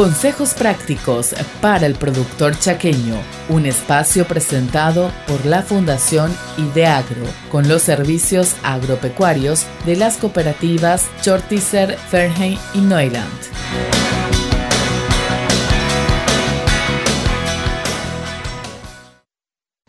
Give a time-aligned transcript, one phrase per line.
[0.00, 3.16] Consejos prácticos para el productor chaqueño,
[3.50, 11.98] un espacio presentado por la Fundación Ideagro, con los servicios agropecuarios de las cooperativas Chortizer,
[11.98, 13.28] Fernheim y Neuland.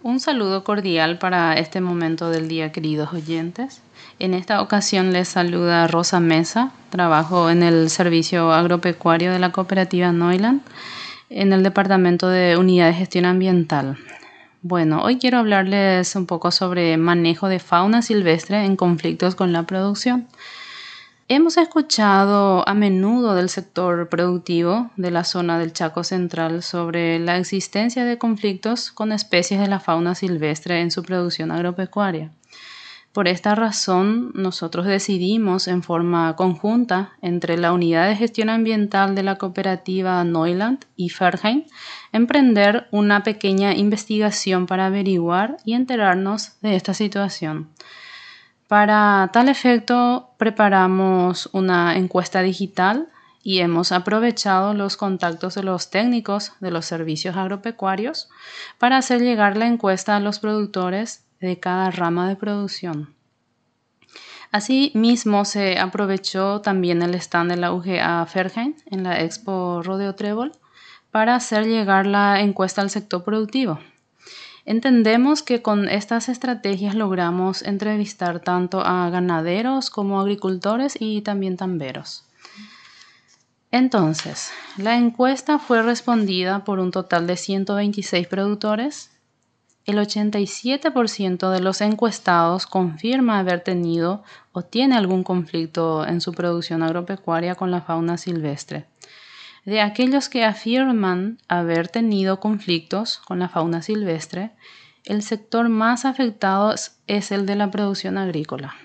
[0.04, 3.82] Un saludo cordial para este momento del día, queridos oyentes.
[4.22, 10.12] En esta ocasión les saluda Rosa Mesa, trabajo en el servicio agropecuario de la cooperativa
[10.12, 10.62] Neuland,
[11.32, 13.98] en el departamento de unidad de gestión ambiental.
[14.62, 19.64] Bueno, hoy quiero hablarles un poco sobre manejo de fauna silvestre en conflictos con la
[19.64, 20.28] producción.
[21.28, 27.38] Hemos escuchado a menudo del sector productivo de la zona del Chaco Central sobre la
[27.38, 32.30] existencia de conflictos con especies de la fauna silvestre en su producción agropecuaria.
[33.14, 39.24] Por esta razón, nosotros decidimos en forma conjunta entre la Unidad de Gestión Ambiental de
[39.24, 41.66] la cooperativa Neuland y Ferheim
[42.14, 47.70] emprender una pequeña investigación para averiguar y enterarnos de esta situación.
[48.70, 53.10] Para tal efecto, preparamos una encuesta digital
[53.44, 58.30] y hemos aprovechado los contactos de los técnicos de los servicios agropecuarios
[58.78, 63.14] para hacer llegar la encuesta a los productores de cada rama de producción.
[64.52, 70.52] Asimismo, se aprovechó también el stand de la UGA Fergen en la Expo Rodeo Trébol
[71.10, 73.80] para hacer llegar la encuesta al sector productivo.
[74.66, 82.26] Entendemos que con estas estrategias logramos entrevistar tanto a ganaderos como agricultores y también tamberos.
[83.72, 89.11] Entonces, la encuesta fue respondida por un total de 126 productores
[89.86, 96.84] el 87% de los encuestados confirma haber tenido o tiene algún conflicto en su producción
[96.84, 98.86] agropecuaria con la fauna silvestre.
[99.66, 104.52] De aquellos que afirman haber tenido conflictos con la fauna silvestre,
[105.06, 106.74] el sector más afectado
[107.08, 108.76] es el de la producción agrícola,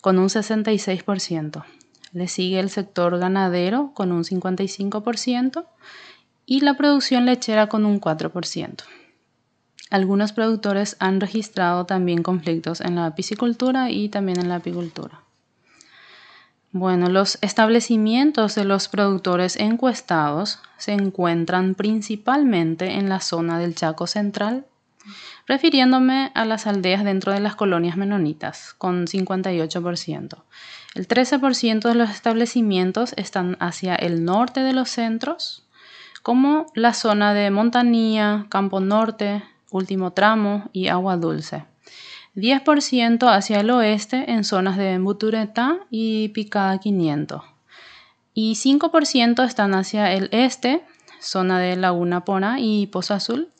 [0.00, 1.64] con un 66%.
[2.12, 5.66] Le sigue el sector ganadero con un 55%
[6.44, 8.84] y la producción lechera con un 4%.
[9.92, 15.20] Algunos productores han registrado también conflictos en la piscicultura y también en la apicultura.
[16.70, 24.06] Bueno, los establecimientos de los productores encuestados se encuentran principalmente en la zona del Chaco
[24.06, 24.64] Central,
[25.46, 30.42] refiriéndome a las aldeas dentro de las colonias menonitas, con 58%.
[30.94, 35.66] El 13% de los establecimientos están hacia el norte de los centros,
[36.22, 39.42] como la zona de Montanía, Campo Norte,
[39.72, 41.64] último tramo y agua dulce.
[42.34, 47.42] 10% hacia el oeste en zonas de Buturetá y Picada 500.
[48.34, 50.82] Y 5% están hacia el este,
[51.20, 53.50] zona de Laguna Pona y Pozo Azul.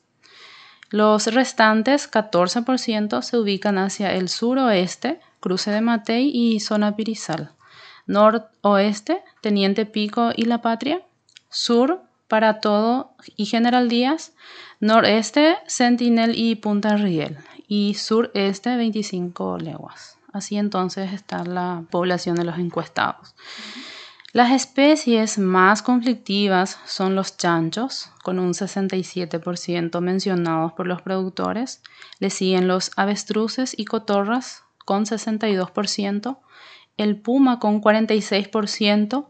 [0.89, 7.51] Los restantes 14% se ubican hacia el suroeste, cruce de Matei y zona Pirizal.
[8.05, 11.01] Noroeste, Teniente Pico y La Patria.
[11.49, 14.33] Sur, para todo y General Díaz,
[14.83, 17.37] noreste Sentinel y Punta Riel
[17.69, 20.17] y sureste 25 leguas.
[20.33, 23.33] Así entonces está la población de los encuestados.
[24.33, 31.81] Las especies más conflictivas son los chanchos, con un 67% mencionados por los productores.
[32.19, 36.39] Le siguen los avestruces y cotorras, con 62%,
[36.97, 39.27] el puma con 46%,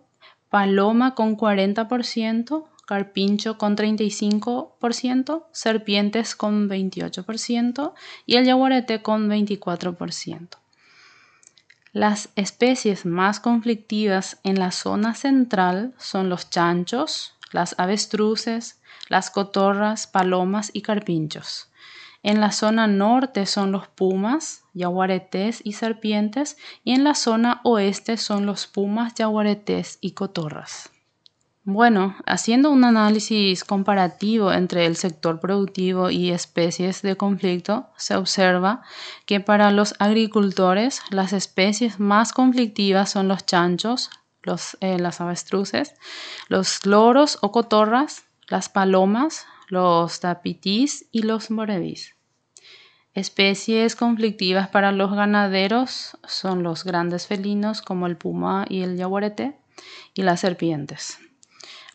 [0.50, 7.94] paloma con 40%, carpincho con 35%, serpientes con 28%
[8.26, 10.58] y el yaguareté con 24%.
[11.94, 20.08] Las especies más conflictivas en la zona central son los chanchos, las avestruces, las cotorras,
[20.08, 21.70] palomas y carpinchos.
[22.24, 28.18] En la zona norte son los pumas, yaguaretés y serpientes y en la zona oeste
[28.18, 30.93] son los pumas, yaguaretés y cotorras.
[31.66, 38.82] Bueno, haciendo un análisis comparativo entre el sector productivo y especies de conflicto, se observa
[39.26, 44.10] que para los agricultores las especies más conflictivas son los chanchos,
[44.82, 45.96] eh, las avestruces,
[46.50, 52.18] los loros o cotorras, las palomas, los tapitís y los moredís.
[53.14, 59.58] Especies conflictivas para los ganaderos son los grandes felinos como el puma y el yaguareté
[60.14, 61.20] y las serpientes.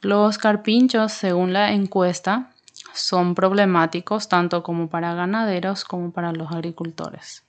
[0.00, 2.52] Los carpinchos, según la encuesta,
[2.94, 7.44] son problemáticos tanto como para ganaderos como para los agricultores.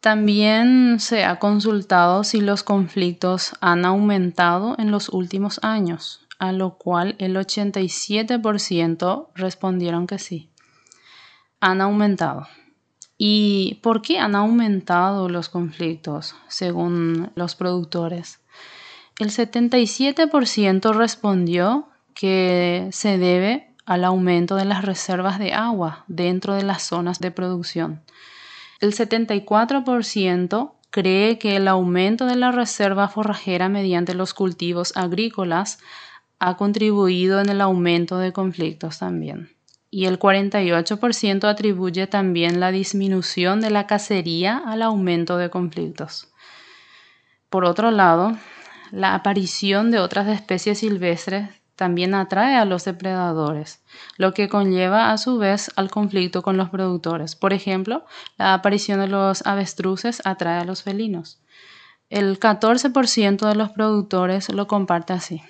[0.00, 6.26] También se ha consultado si los conflictos han aumentado en los últimos años.
[6.38, 10.48] a lo cual el 87% respondieron que sí.
[11.60, 12.48] Han aumentado.
[13.18, 18.39] ¿Y por qué han aumentado los conflictos según los productores?
[19.20, 26.62] El 77% respondió que se debe al aumento de las reservas de agua dentro de
[26.62, 28.00] las zonas de producción.
[28.80, 35.80] El 74% cree que el aumento de la reserva forrajera mediante los cultivos agrícolas
[36.38, 39.50] ha contribuido en el aumento de conflictos también
[39.90, 46.28] y el 48% atribuye también la disminución de la cacería al aumento de conflictos.
[47.50, 48.38] Por otro lado,
[48.90, 53.80] la aparición de otras especies silvestres también atrae a los depredadores,
[54.18, 57.36] lo que conlleva a su vez al conflicto con los productores.
[57.36, 58.04] Por ejemplo,
[58.36, 61.40] la aparición de los avestruces atrae a los felinos.
[62.10, 65.42] El 14% de los productores lo comparte así.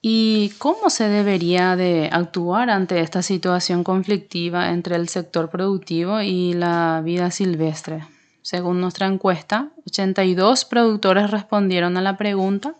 [0.00, 6.52] ¿Y cómo se debería de actuar ante esta situación conflictiva entre el sector productivo y
[6.52, 8.04] la vida silvestre?
[8.42, 12.74] Según nuestra encuesta, 82 productores respondieron a la pregunta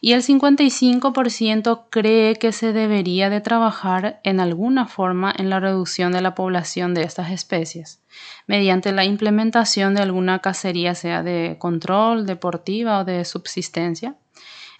[0.00, 6.12] y el 55% cree que se debería de trabajar en alguna forma en la reducción
[6.12, 8.00] de la población de estas especies,
[8.46, 14.14] mediante la implementación de alguna cacería, sea de control, deportiva o de subsistencia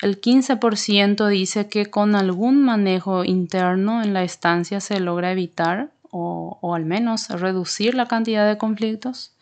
[0.01, 6.59] el 15% dice que con algún manejo interno en la estancia se logra evitar o,
[6.75, 9.33] al menos reducir la cantidad de conflictos.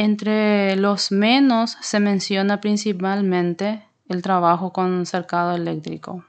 [0.00, 6.24] Entre los menos se menciona principalmente el trabajo con cercado eléctrico.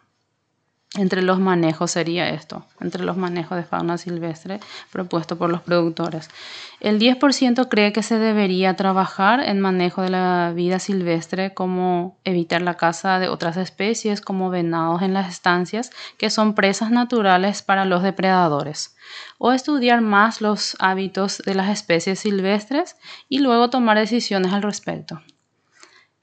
[0.98, 4.60] Entre los manejos sería esto, entre los manejos de fauna silvestre
[4.92, 6.30] propuesto por los productores.
[6.80, 12.64] El 10% cree que se debería trabajar en manejo de la vida silvestre, como evitar
[12.64, 17.86] la caza de otras especies como venados en las estancias, que son presas naturales para
[17.86, 18.96] los depredadores,
[19.38, 22.96] o estudiar más los hábitos de las especies silvestres
[23.28, 25.22] y luego tomar decisiones al respecto.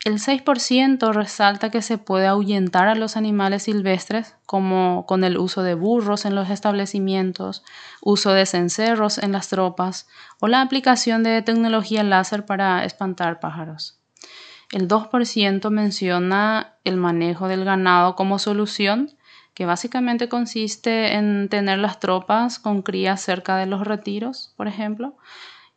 [0.06, 5.64] El 6% resalta que se puede ahuyentar a los animales silvestres, como con el uso
[5.64, 7.64] de burros en los establecimientos,
[8.00, 10.06] uso de cencerros en las tropas
[10.38, 13.98] o la aplicación de tecnología láser para espantar pájaros.
[14.70, 19.10] El 2% menciona el manejo del ganado como solución,
[19.54, 25.16] que básicamente consiste en tener las tropas con crías cerca de los retiros, por ejemplo,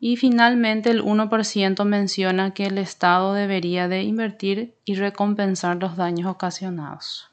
[0.00, 6.26] y finalmente el 1% menciona que el Estado debería de invertir y recompensar los daños
[6.26, 7.28] ocasionados.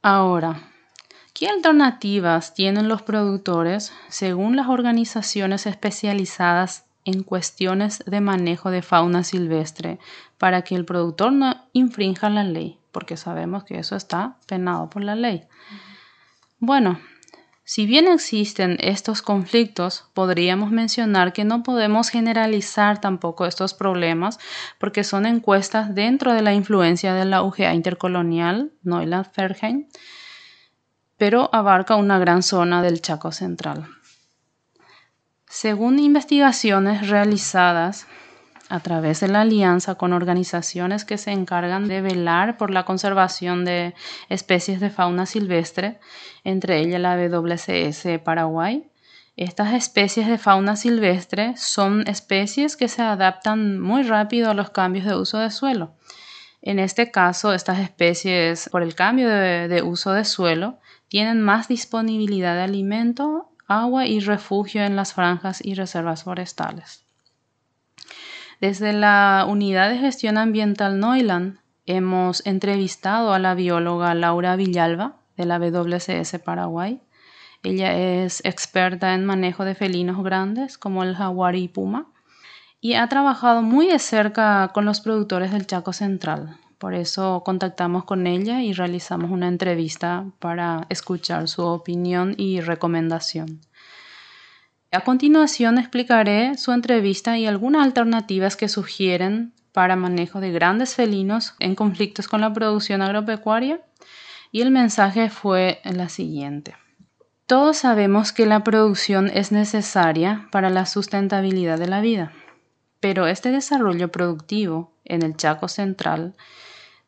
[0.00, 0.62] Ahora,
[1.34, 9.24] ¿qué alternativas tienen los productores según las organizaciones especializadas en cuestiones de manejo de fauna
[9.24, 9.98] silvestre
[10.38, 12.78] para que el productor no infrinja la ley?
[12.90, 15.44] Porque sabemos que eso está penado por la ley.
[16.58, 16.98] Bueno,
[17.74, 24.38] si bien existen estos conflictos, podríamos mencionar que no podemos generalizar tampoco estos problemas
[24.78, 29.86] porque son encuestas dentro de la influencia de la UGA intercolonial, Neuland-Ferheim,
[31.16, 33.88] pero abarca una gran zona del Chaco Central.
[35.48, 38.06] Según investigaciones realizadas
[38.72, 43.66] a través de la alianza con organizaciones que se encargan de velar por la conservación
[43.66, 43.94] de
[44.30, 46.00] especies de fauna silvestre,
[46.42, 48.90] entre ellas la WCS Paraguay.
[49.36, 55.04] Estas especies de fauna silvestre son especies que se adaptan muy rápido a los cambios
[55.04, 55.92] de uso de suelo.
[56.62, 62.54] En este caso, estas especies, por el cambio de, uso de suelo, tienen más disponibilidad
[62.54, 67.04] de alimento, agua y refugio en las franjas y reservas forestales.
[68.62, 75.46] Desde la Unidad de Gestión Ambiental Neuland hemos entrevistado a la bióloga Laura Villalba de
[75.46, 77.02] la WCS Paraguay.
[77.64, 82.06] Ella es experta en manejo de felinos grandes como el jaguar y puma
[82.80, 86.56] y ha trabajado muy de cerca con los productores del Chaco Central.
[86.78, 93.60] Por eso contactamos con ella y realizamos una entrevista para escuchar su opinión y recomendación.
[94.94, 101.54] A continuación explicaré su entrevista y algunas alternativas que sugieren para manejo de grandes felinos
[101.60, 103.80] en conflictos con la producción agropecuaria
[104.50, 106.76] y el mensaje fue la siguiente.
[107.46, 112.32] Todos sabemos que la producción es necesaria para la sustentabilidad de la vida,
[113.00, 116.34] pero este desarrollo productivo en el Chaco Central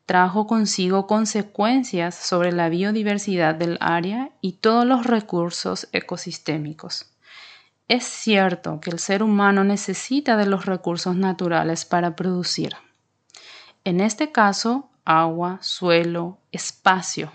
[0.07, 7.14] trajo consigo consecuencias sobre la biodiversidad del área y todos los recursos ecosistémicos.
[7.87, 12.75] Es cierto que el ser humano necesita de los recursos naturales para producir.
[13.83, 17.31] En este caso, agua, suelo, espacio.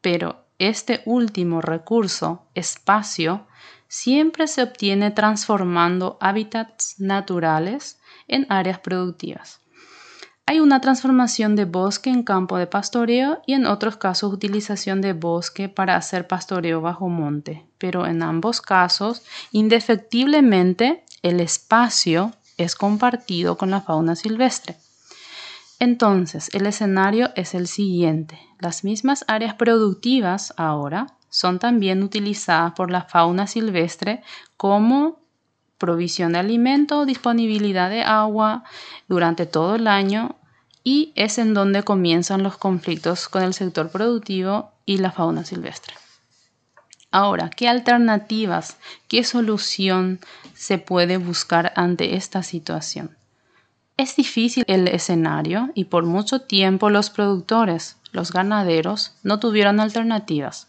[0.00, 3.46] Pero este último recurso, espacio,
[3.86, 9.63] siempre se obtiene transformando hábitats naturales en áreas productivas.
[10.46, 15.14] Hay una transformación de bosque en campo de pastoreo y en otros casos utilización de
[15.14, 19.22] bosque para hacer pastoreo bajo monte, pero en ambos casos,
[19.52, 24.76] indefectiblemente, el espacio es compartido con la fauna silvestre.
[25.78, 28.38] Entonces, el escenario es el siguiente.
[28.60, 34.22] Las mismas áreas productivas ahora son también utilizadas por la fauna silvestre
[34.56, 35.23] como
[35.78, 38.64] provisión de alimento, disponibilidad de agua
[39.08, 40.36] durante todo el año
[40.82, 45.94] y es en donde comienzan los conflictos con el sector productivo y la fauna silvestre.
[47.10, 48.76] Ahora, ¿qué alternativas,
[49.08, 50.20] qué solución
[50.54, 53.16] se puede buscar ante esta situación?
[53.96, 60.66] Es difícil el escenario y por mucho tiempo los productores, los ganaderos, no tuvieron alternativas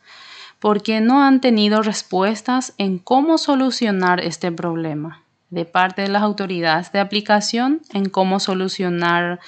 [0.60, 6.92] porque no han tenido respuestas en cómo solucionar este problema de parte de las autoridades
[6.92, 9.40] de aplicación en cómo solucionar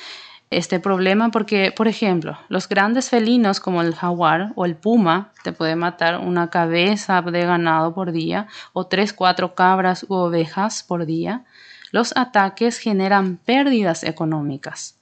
[0.50, 5.52] este problema porque, por ejemplo, los grandes felinos como el jaguar o el puma te
[5.52, 11.06] puede matar una cabeza de ganado por día o tres, cuatro cabras u ovejas por
[11.06, 11.44] día.
[11.92, 14.98] Los ataques generan pérdidas económicas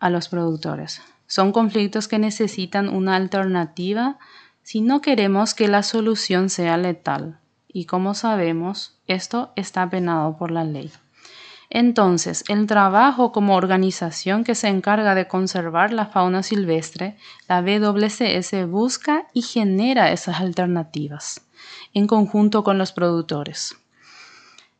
[0.00, 1.00] a los productores.
[1.26, 4.18] Son conflictos que necesitan una alternativa
[4.64, 7.38] si no queremos que la solución sea letal.
[7.68, 10.90] Y como sabemos, esto está penado por la ley.
[11.68, 17.16] Entonces, el trabajo como organización que se encarga de conservar la fauna silvestre,
[17.46, 21.42] la WCS busca y genera esas alternativas
[21.92, 23.76] en conjunto con los productores.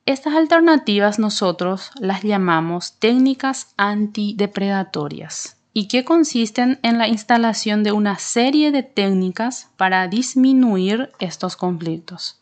[0.07, 8.19] Estas alternativas nosotros las llamamos técnicas antidepredatorias y que consisten en la instalación de una
[8.19, 12.41] serie de técnicas para disminuir estos conflictos.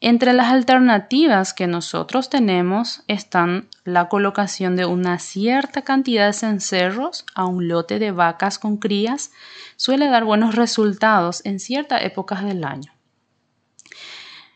[0.00, 7.24] Entre las alternativas que nosotros tenemos están la colocación de una cierta cantidad de cencerros
[7.34, 9.30] a un lote de vacas con crías,
[9.76, 12.92] suele dar buenos resultados en ciertas épocas del año.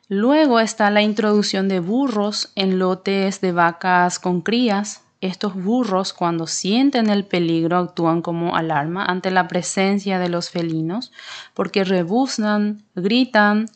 [0.09, 6.47] Luego está la introducción de burros en lotes de vacas con crías, estos burros, cuando
[6.47, 11.13] sienten el peligro, actúan como alarma ante la presencia de los felinos,
[11.55, 13.67] porque rebuznan, gritan,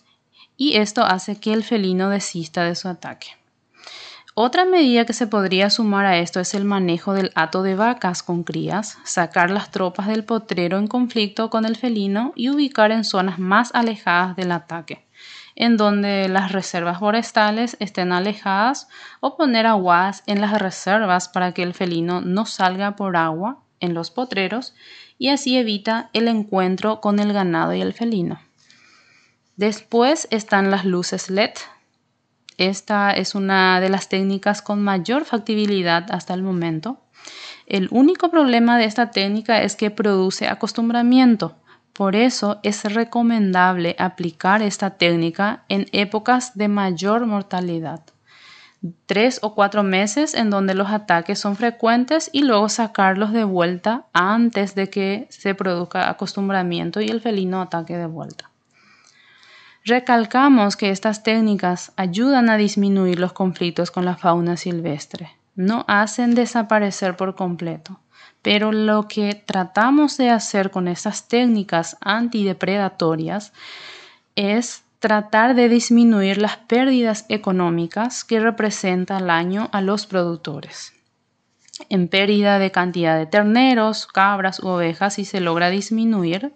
[0.56, 3.28] y esto hace que el felino desista de su ataque.
[4.34, 8.22] Otra medida que se podría sumar a esto es el manejo del hato de vacas
[8.22, 13.04] con crías, sacar las tropas del potrero en conflicto con el felino y ubicar en
[13.04, 15.04] zonas más alejadas del ataque
[15.62, 18.88] en donde las reservas forestales estén alejadas
[19.20, 23.94] o poner aguas en las reservas para que el felino no salga por agua en
[23.94, 24.74] los potreros
[25.18, 28.40] y así evita el encuentro con el ganado y el felino.
[29.54, 31.52] Después están las luces LED.
[32.58, 36.98] Esta es una de las técnicas con mayor factibilidad hasta el momento.
[37.68, 41.54] El único problema de esta técnica es que produce acostumbramiento
[41.92, 48.00] por eso es recomendable aplicar esta técnica en épocas de mayor mortalidad.
[49.06, 54.06] Tres o cuatro meses en donde los ataques son frecuentes y luego sacarlos de vuelta
[54.12, 58.50] antes de que se produzca acostumbramiento y el felino ataque de vuelta.
[59.84, 66.34] Recalcamos que estas técnicas ayudan a disminuir los conflictos con la fauna silvestre, no hacen
[66.34, 68.00] desaparecer por completo
[68.42, 73.52] pero lo que tratamos de hacer con estas técnicas antidepredatorias
[74.34, 80.92] es tratar de disminuir las pérdidas económicas que representa el año a los productores.
[81.88, 86.52] En pérdida de cantidad de terneros, cabras u ovejas, si se logra disminuir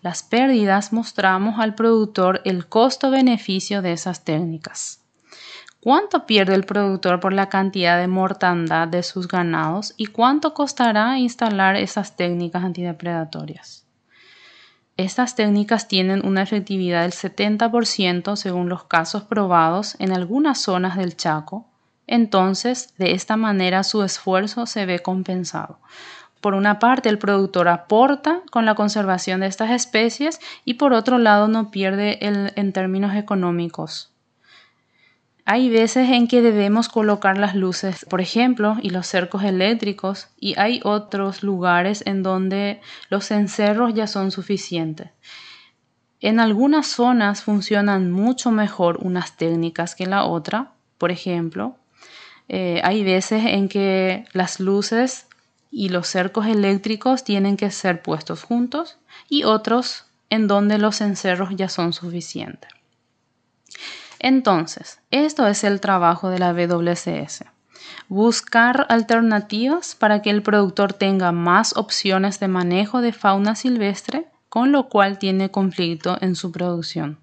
[0.00, 4.99] las pérdidas, mostramos al productor el costo-beneficio de esas técnicas.
[5.82, 11.18] ¿Cuánto pierde el productor por la cantidad de mortandad de sus ganados y cuánto costará
[11.18, 13.86] instalar esas técnicas antidepredatorias?
[14.98, 21.16] Estas técnicas tienen una efectividad del 70% según los casos probados en algunas zonas del
[21.16, 21.66] Chaco,
[22.06, 25.78] entonces de esta manera su esfuerzo se ve compensado.
[26.42, 31.16] Por una parte, el productor aporta con la conservación de estas especies y por otro
[31.16, 34.10] lado no pierde en términos económicos
[35.50, 40.56] hay veces en que debemos colocar las luces, por ejemplo, y los cercos eléctricos, y
[40.56, 45.10] hay otros lugares en donde los encerros ya son suficientes.
[46.20, 50.70] En algunas zonas funcionan mucho mejor unas técnicas que la otra.
[50.98, 51.74] Por ejemplo,
[52.48, 55.26] eh, hay veces en que las luces
[55.72, 61.48] y los cercos eléctricos tienen que ser puestos juntos y otros en donde los encerros
[61.56, 62.70] ya son suficientes.
[64.22, 67.44] Entonces, esto es el trabajo de la WCS.
[68.08, 74.72] Buscar alternativas para que el productor tenga más opciones de manejo de fauna silvestre, con
[74.72, 77.18] lo cual tiene conflicto en su producción.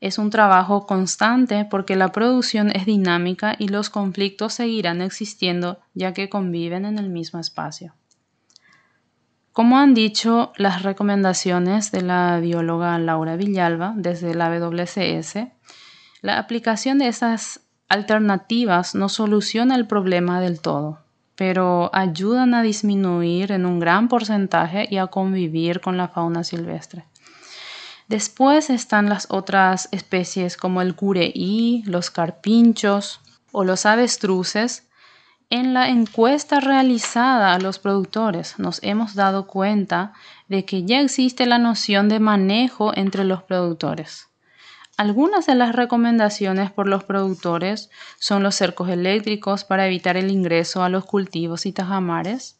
[0.00, 6.12] Es un trabajo constante porque la producción es dinámica y los conflictos seguirán existiendo ya
[6.12, 7.94] que conviven en el mismo espacio.
[9.52, 15.48] Como han dicho las recomendaciones de la bióloga Laura Villalba desde la WCS,
[16.20, 20.98] la aplicación de esas alternativas no soluciona el problema del todo,
[21.36, 27.04] pero ayudan a disminuir en un gran porcentaje y a convivir con la fauna silvestre.
[28.08, 33.20] Después están las otras especies como el cureí, los carpinchos
[33.52, 34.88] o los avestruces.
[35.50, 40.14] En la encuesta realizada a los productores nos hemos dado cuenta
[40.48, 44.27] de que ya existe la noción de manejo entre los productores.
[44.98, 47.88] Algunas de las recomendaciones por los productores
[48.18, 52.58] son los cercos eléctricos para evitar el ingreso a los cultivos y tajamares,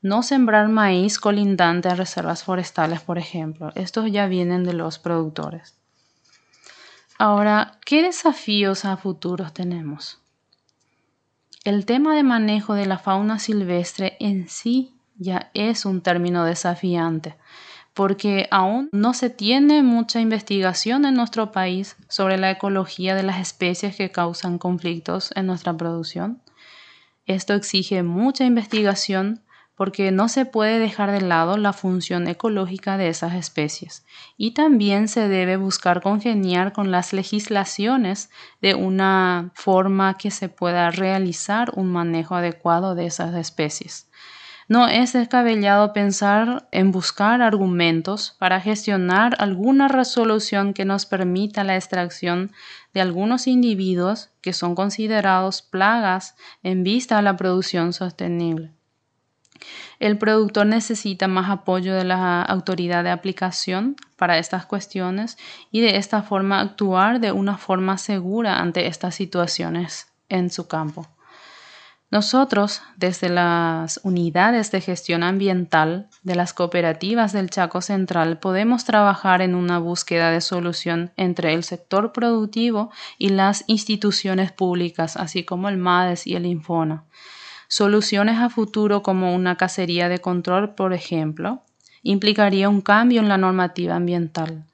[0.00, 3.72] no sembrar maíz colindante a reservas forestales, por ejemplo.
[3.74, 5.76] Estos ya vienen de los productores.
[7.18, 10.18] Ahora, ¿qué desafíos a futuros tenemos?
[11.62, 17.36] El tema de manejo de la fauna silvestre en sí ya es un término desafiante,
[17.96, 23.40] porque aún no se tiene mucha investigación en nuestro país sobre la ecología de las
[23.40, 26.42] especies que causan conflictos en nuestra producción.
[27.24, 29.40] Esto exige mucha investigación
[29.76, 34.04] porque no se puede dejar de lado la función ecológica de esas especies
[34.36, 38.28] y también se debe buscar congeniar con las legislaciones
[38.60, 44.10] de una forma que se pueda realizar un manejo adecuado de esas especies.
[44.68, 51.76] No es descabellado pensar en buscar argumentos para gestionar alguna resolución que nos permita la
[51.76, 52.50] extracción
[52.92, 58.72] de algunos individuos que son considerados plagas en vista a la producción sostenible.
[60.00, 65.38] El productor necesita más apoyo de la autoridad de aplicación para estas cuestiones
[65.70, 71.06] y de esta forma actuar de una forma segura ante estas situaciones en su campo.
[72.08, 79.42] Nosotros, desde las unidades de gestión ambiental de las cooperativas del Chaco Central, podemos trabajar
[79.42, 85.68] en una búsqueda de solución entre el sector productivo y las instituciones públicas, así como
[85.68, 87.04] el MADES y el Infona.
[87.66, 91.62] Soluciones a futuro como una cacería de control, por ejemplo,
[92.04, 94.64] implicaría un cambio en la normativa ambiental.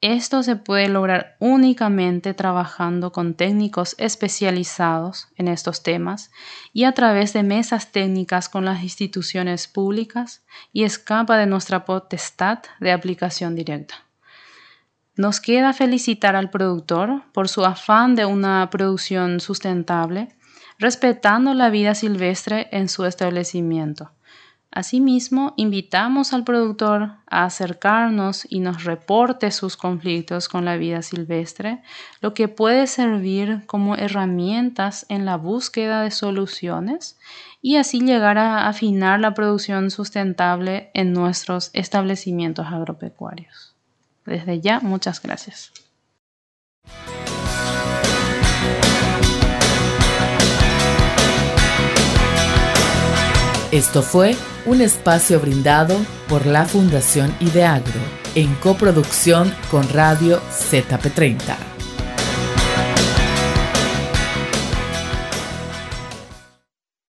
[0.00, 6.30] Esto se puede lograr únicamente trabajando con técnicos especializados en estos temas
[6.72, 12.60] y a través de mesas técnicas con las instituciones públicas y escapa de nuestra potestad
[12.78, 13.96] de aplicación directa.
[15.16, 20.28] Nos queda felicitar al productor por su afán de una producción sustentable
[20.78, 24.12] respetando la vida silvestre en su establecimiento.
[24.70, 31.82] Asimismo, invitamos al productor a acercarnos y nos reporte sus conflictos con la vida silvestre,
[32.20, 37.18] lo que puede servir como herramientas en la búsqueda de soluciones
[37.62, 43.74] y así llegar a afinar la producción sustentable en nuestros establecimientos agropecuarios.
[44.26, 45.72] Desde ya, muchas gracias.
[53.70, 54.34] Esto fue
[54.68, 55.96] un espacio brindado
[56.28, 58.00] por la Fundación Ideagro
[58.34, 61.77] en coproducción con Radio ZP30.